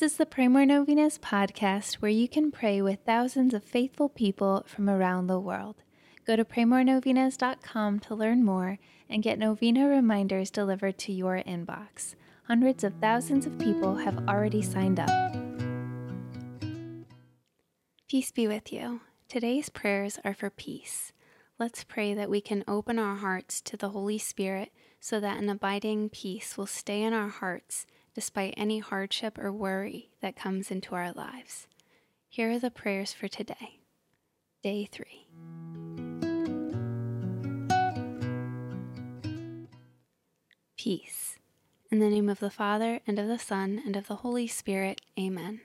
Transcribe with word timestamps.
is 0.00 0.16
the 0.16 0.24
Pray 0.24 0.48
More 0.48 0.64
Novenas 0.64 1.18
podcast 1.18 1.96
where 1.96 2.10
you 2.10 2.26
can 2.26 2.50
pray 2.50 2.80
with 2.80 3.00
thousands 3.04 3.52
of 3.52 3.62
faithful 3.62 4.08
people 4.08 4.64
from 4.66 4.88
around 4.88 5.26
the 5.26 5.38
world. 5.38 5.82
Go 6.26 6.36
to 6.36 6.44
praymorenovenas.com 6.44 8.00
to 8.00 8.14
learn 8.14 8.42
more 8.42 8.78
and 9.10 9.22
get 9.22 9.38
novena 9.38 9.86
reminders 9.86 10.50
delivered 10.50 10.96
to 11.00 11.12
your 11.12 11.42
inbox. 11.46 12.14
Hundreds 12.44 12.82
of 12.82 12.94
thousands 12.94 13.44
of 13.44 13.58
people 13.58 13.96
have 13.96 14.26
already 14.26 14.62
signed 14.62 14.98
up. 14.98 15.36
Peace 18.08 18.32
be 18.32 18.48
with 18.48 18.72
you. 18.72 19.02
Today's 19.28 19.68
prayers 19.68 20.18
are 20.24 20.32
for 20.32 20.48
peace. 20.48 21.12
Let's 21.58 21.84
pray 21.84 22.14
that 22.14 22.30
we 22.30 22.40
can 22.40 22.64
open 22.66 22.98
our 22.98 23.16
hearts 23.16 23.60
to 23.60 23.76
the 23.76 23.90
Holy 23.90 24.16
Spirit 24.16 24.72
so 24.98 25.20
that 25.20 25.36
an 25.36 25.50
abiding 25.50 26.08
peace 26.08 26.56
will 26.56 26.64
stay 26.64 27.02
in 27.02 27.12
our 27.12 27.28
hearts 27.28 27.84
despite 28.14 28.54
any 28.56 28.78
hardship 28.78 29.38
or 29.38 29.52
worry 29.52 30.10
that 30.20 30.36
comes 30.36 30.70
into 30.70 30.94
our 30.94 31.12
lives. 31.12 31.66
Here 32.28 32.50
are 32.50 32.58
the 32.58 32.70
prayers 32.70 33.12
for 33.12 33.28
today. 33.28 33.80
Day 34.62 34.88
3. 34.90 35.26
Peace. 40.76 41.36
In 41.90 41.98
the 41.98 42.10
name 42.10 42.28
of 42.28 42.40
the 42.40 42.50
Father, 42.50 43.00
and 43.06 43.18
of 43.18 43.28
the 43.28 43.38
Son, 43.38 43.80
and 43.84 43.96
of 43.96 44.06
the 44.06 44.16
Holy 44.16 44.46
Spirit, 44.46 45.00
Amen. 45.18 45.60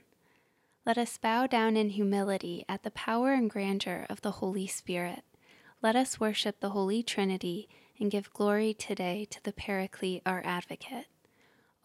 Let 0.86 0.98
us 0.98 1.18
bow 1.18 1.48
down 1.48 1.76
in 1.76 1.90
humility 1.90 2.66
at 2.70 2.84
the 2.84 2.92
power 2.92 3.34
and 3.34 3.50
grandeur 3.50 4.06
of 4.10 4.22
the 4.22 4.32
Holy 4.32 4.68
Spirit. 4.68 5.24
Let 5.82 5.96
us 5.96 6.20
worship 6.20 6.60
the 6.60 6.70
Holy 6.70 7.04
Trinity 7.04 7.68
and 8.00 8.12
give 8.12 8.34
glory 8.34 8.74
today 8.74 9.26
to 9.32 9.44
the 9.44 9.54
Paraclete, 9.54 10.22
our 10.26 10.42
advocate. 10.46 11.08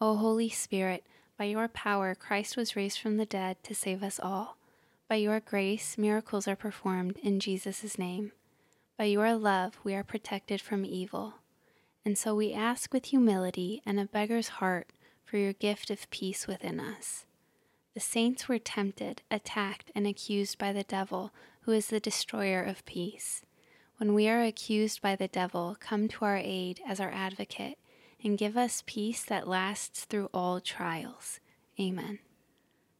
O 0.01 0.17
Holy 0.17 0.49
Spirit, 0.49 1.05
by 1.37 1.45
your 1.45 1.69
power 1.69 2.13
Christ 2.15 2.57
was 2.57 2.75
raised 2.75 2.99
from 2.99 3.15
the 3.15 3.25
dead 3.25 3.63
to 3.63 3.73
save 3.73 4.03
us 4.03 4.19
all. 4.19 4.57
By 5.07 5.15
your 5.15 5.39
grace, 5.39 5.97
miracles 5.97 6.49
are 6.49 6.55
performed 6.57 7.17
in 7.23 7.39
Jesus' 7.39 7.97
name. 7.97 8.33
By 8.97 9.05
your 9.05 9.35
love, 9.35 9.79
we 9.85 9.95
are 9.95 10.03
protected 10.03 10.59
from 10.59 10.83
evil. 10.83 11.35
And 12.03 12.17
so 12.17 12.35
we 12.35 12.51
ask 12.51 12.93
with 12.93 13.05
humility 13.05 13.81
and 13.85 13.97
a 13.97 14.05
beggar's 14.05 14.49
heart 14.59 14.89
for 15.23 15.37
your 15.37 15.53
gift 15.53 15.89
of 15.89 16.09
peace 16.09 16.45
within 16.45 16.77
us. 16.81 17.25
The 17.93 18.01
saints 18.01 18.49
were 18.49 18.59
tempted, 18.59 19.21
attacked, 19.31 19.91
and 19.95 20.05
accused 20.05 20.57
by 20.57 20.73
the 20.73 20.83
devil, 20.83 21.31
who 21.61 21.71
is 21.71 21.87
the 21.87 22.01
destroyer 22.01 22.61
of 22.61 22.85
peace. 22.85 23.43
When 23.95 24.13
we 24.13 24.27
are 24.27 24.43
accused 24.43 25.01
by 25.01 25.15
the 25.15 25.29
devil, 25.29 25.77
come 25.79 26.09
to 26.09 26.25
our 26.25 26.37
aid 26.37 26.81
as 26.85 26.99
our 26.99 27.11
advocate 27.11 27.77
and 28.25 28.37
give 28.39 28.57
us 28.57 28.83
peace 28.87 29.23
that 29.23 29.47
lasts 29.47 30.03
through 30.03 30.29
all 30.33 30.59
trials. 30.59 31.39
Amen. 31.79 32.19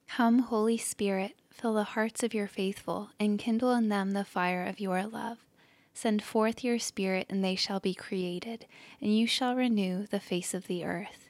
Come, 0.08 0.40
Holy 0.40 0.78
Spirit, 0.78 1.34
fill 1.50 1.74
the 1.74 1.84
hearts 1.84 2.22
of 2.22 2.34
your 2.34 2.48
faithful, 2.48 3.10
and 3.20 3.40
kindle 3.40 3.74
in 3.74 3.90
them 3.90 4.12
the 4.12 4.24
fire 4.24 4.64
of 4.64 4.80
your 4.80 5.04
love. 5.04 5.40
Send 5.96 6.22
forth 6.22 6.64
your 6.64 6.78
Spirit, 6.78 7.26
and 7.28 7.44
they 7.44 7.56
shall 7.56 7.80
be 7.80 7.96
created, 7.96 8.68
and 9.02 9.18
you 9.18 9.26
shall 9.26 9.56
renew 9.56 10.06
the 10.06 10.20
face 10.20 10.54
of 10.54 10.68
the 10.68 10.86
earth. 10.86 11.30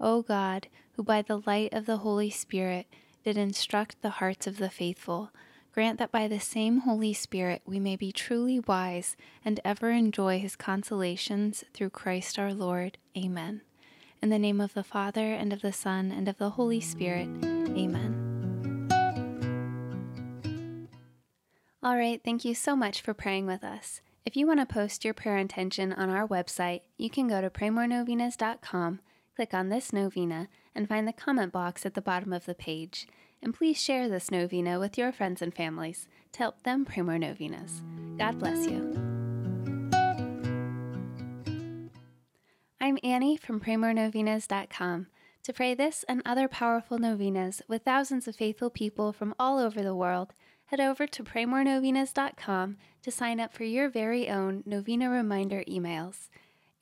O 0.00 0.22
God, 0.22 0.68
who 0.92 1.02
by 1.02 1.20
the 1.20 1.42
light 1.44 1.74
of 1.74 1.84
the 1.84 1.98
Holy 1.98 2.30
Spirit 2.30 2.86
did 3.22 3.36
instruct 3.36 4.00
the 4.00 4.10
hearts 4.10 4.46
of 4.46 4.56
the 4.56 4.70
faithful, 4.70 5.30
grant 5.76 5.98
that 5.98 6.10
by 6.10 6.26
the 6.26 6.40
same 6.40 6.78
Holy 6.78 7.12
Spirit 7.12 7.60
we 7.66 7.78
may 7.78 7.96
be 7.96 8.10
truly 8.10 8.58
wise 8.58 9.14
and 9.44 9.60
ever 9.62 9.90
enjoy 9.90 10.38
his 10.38 10.56
consolations 10.56 11.64
through 11.74 11.90
Christ 11.90 12.38
our 12.38 12.54
Lord. 12.54 12.96
Amen. 13.14 13.60
In 14.22 14.30
the 14.30 14.38
name 14.38 14.58
of 14.58 14.72
the 14.72 14.82
Father, 14.82 15.34
and 15.34 15.52
of 15.52 15.60
the 15.60 15.74
Son, 15.74 16.10
and 16.10 16.28
of 16.28 16.38
the 16.38 16.48
Holy 16.48 16.80
Spirit. 16.80 17.28
Amen. 17.44 18.88
All 21.82 21.98
right, 21.98 22.22
thank 22.24 22.46
you 22.46 22.54
so 22.54 22.74
much 22.74 23.02
for 23.02 23.12
praying 23.12 23.44
with 23.44 23.62
us. 23.62 24.00
If 24.24 24.34
you 24.34 24.46
want 24.46 24.60
to 24.60 24.66
post 24.66 25.04
your 25.04 25.12
prayer 25.12 25.36
intention 25.36 25.92
on 25.92 26.08
our 26.08 26.26
website, 26.26 26.80
you 26.96 27.10
can 27.10 27.28
go 27.28 27.42
to 27.42 27.50
praymorenovenas.com, 27.50 29.00
click 29.36 29.52
on 29.52 29.68
this 29.68 29.92
novena, 29.92 30.48
and 30.74 30.88
find 30.88 31.06
the 31.06 31.12
comment 31.12 31.52
box 31.52 31.84
at 31.84 31.92
the 31.92 32.00
bottom 32.00 32.32
of 32.32 32.46
the 32.46 32.54
page 32.54 33.06
and 33.42 33.54
please 33.54 33.80
share 33.80 34.08
this 34.08 34.30
novena 34.30 34.78
with 34.78 34.98
your 34.98 35.12
friends 35.12 35.42
and 35.42 35.54
families 35.54 36.08
to 36.32 36.38
help 36.40 36.62
them 36.62 36.84
pray 36.84 37.02
more 37.02 37.18
novenas. 37.18 37.82
God 38.18 38.38
bless 38.38 38.66
you. 38.66 39.16
I'm 42.80 42.98
Annie 43.02 43.36
from 43.36 43.58
PrayMoreNovenas.com. 43.60 45.08
To 45.42 45.52
pray 45.52 45.74
this 45.74 46.04
and 46.08 46.22
other 46.24 46.48
powerful 46.48 46.98
novenas 46.98 47.62
with 47.68 47.82
thousands 47.82 48.28
of 48.28 48.36
faithful 48.36 48.70
people 48.70 49.12
from 49.12 49.34
all 49.38 49.58
over 49.58 49.82
the 49.82 49.94
world, 49.94 50.34
head 50.66 50.80
over 50.80 51.06
to 51.06 51.24
PrayMoreNovenas.com 51.24 52.76
to 53.02 53.10
sign 53.10 53.40
up 53.40 53.52
for 53.52 53.64
your 53.64 53.88
very 53.88 54.28
own 54.28 54.62
novena 54.66 55.10
reminder 55.10 55.64
emails. 55.68 56.28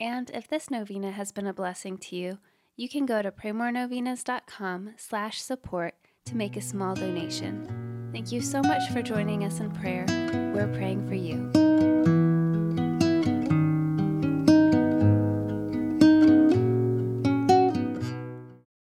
And 0.01 0.31
if 0.31 0.49
this 0.49 0.71
novena 0.71 1.13
has 1.13 1.33
been 1.33 1.47
a 1.47 1.55
blessing 1.55 1.99
to 1.99 2.17
you, 2.17 2.39
you 2.77 2.89
can 2.89 3.07
go 3.07 3.23
to 3.23 3.31
PrayMoreNovenas.com 3.31 4.95
slash 4.97 5.41
support 5.41 5.95
to 6.27 6.37
make 6.37 6.57
a 6.57 6.63
small 6.63 6.95
donation. 6.95 7.69
Thank 8.13 8.33
you 8.33 8.41
so 8.41 8.63
much 8.63 8.91
for 8.91 9.03
joining 9.03 9.45
us 9.45 9.61
in 9.61 9.71
prayer. 9.71 10.07
We're 10.55 10.73
praying 10.75 11.07
for 11.07 11.15
you. 11.15 11.64